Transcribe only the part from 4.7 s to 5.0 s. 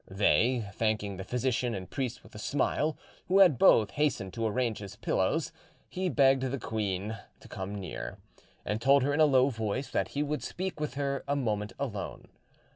his